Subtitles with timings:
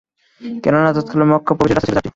[0.63, 2.09] কেননা, তৎকালে মক্কা প্রবেশের রাস্তা ছিল চারটি।